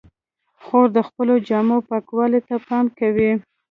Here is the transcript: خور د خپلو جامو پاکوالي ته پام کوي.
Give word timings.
خور 0.63 0.87
د 0.95 0.99
خپلو 1.07 1.33
جامو 1.47 1.77
پاکوالي 1.89 2.39
ته 2.47 2.55
پام 2.67 2.85
کوي. 2.99 3.31